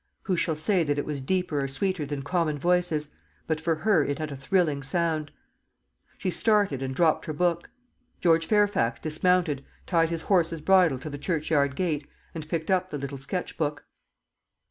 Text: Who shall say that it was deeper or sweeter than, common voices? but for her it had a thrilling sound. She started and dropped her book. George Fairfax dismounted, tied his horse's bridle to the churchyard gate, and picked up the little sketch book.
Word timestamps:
Who 0.23 0.35
shall 0.35 0.55
say 0.55 0.83
that 0.83 0.97
it 0.97 1.05
was 1.05 1.21
deeper 1.21 1.63
or 1.63 1.67
sweeter 1.67 2.07
than, 2.07 2.23
common 2.23 2.57
voices? 2.57 3.09
but 3.45 3.61
for 3.61 3.75
her 3.75 4.03
it 4.03 4.17
had 4.17 4.31
a 4.31 4.35
thrilling 4.35 4.81
sound. 4.81 5.29
She 6.17 6.31
started 6.31 6.81
and 6.81 6.95
dropped 6.95 7.25
her 7.27 7.33
book. 7.33 7.69
George 8.19 8.47
Fairfax 8.47 8.99
dismounted, 8.99 9.63
tied 9.85 10.09
his 10.09 10.23
horse's 10.23 10.61
bridle 10.61 10.97
to 10.97 11.09
the 11.11 11.19
churchyard 11.19 11.75
gate, 11.75 12.07
and 12.33 12.49
picked 12.49 12.71
up 12.71 12.89
the 12.89 12.97
little 12.97 13.19
sketch 13.19 13.57
book. 13.59 13.85